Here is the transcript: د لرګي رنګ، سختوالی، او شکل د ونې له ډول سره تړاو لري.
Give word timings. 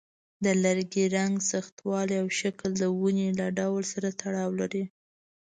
د 0.43 0.45
لرګي 0.63 1.05
رنګ، 1.15 1.33
سختوالی، 1.51 2.15
او 2.21 2.27
شکل 2.39 2.71
د 2.77 2.83
ونې 2.99 3.29
له 3.39 3.47
ډول 3.59 3.83
سره 3.93 4.09
تړاو 4.21 4.51
لري. 4.59 4.83